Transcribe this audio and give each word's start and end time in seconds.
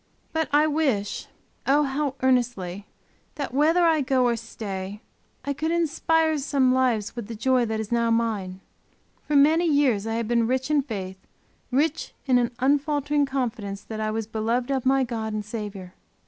But 0.33 0.49
I 0.51 0.65
wish, 0.65 1.27
oh 1.67 1.83
how 1.83 2.15
earnestly, 2.21 2.87
that 3.35 3.53
whether 3.53 3.83
I 3.85 4.01
go 4.01 4.25
or 4.25 4.35
stay, 4.35 4.99
I 5.45 5.53
could 5.53 5.69
inspire 5.69 6.39
some 6.39 6.73
lives 6.73 7.15
with 7.15 7.27
the 7.27 7.35
joy 7.35 7.67
that 7.67 7.79
is 7.79 7.91
now 7.91 8.09
mine. 8.09 8.61
For 9.27 9.35
many 9.35 9.67
years 9.71 10.07
I 10.07 10.15
have 10.15 10.27
been 10.27 10.47
rich 10.47 10.71
in 10.71 10.81
faith; 10.81 11.19
rich 11.69 12.15
in 12.25 12.39
an 12.39 12.49
unfaltering 12.57 13.27
confidence 13.27 13.83
that 13.83 13.99
I 13.99 14.09
was 14.09 14.25
beloved 14.25 14.71
of 14.71 14.87
my 14.87 15.03
God 15.03 15.33
and 15.33 15.45
Saviour. 15.45 15.93